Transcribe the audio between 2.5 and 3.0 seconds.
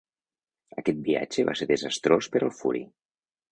"Fury".